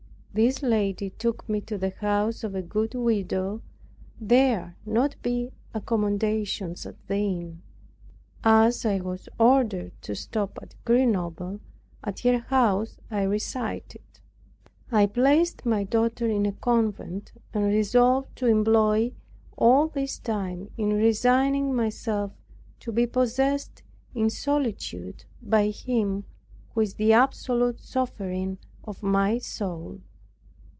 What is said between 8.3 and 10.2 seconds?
As I was ordered to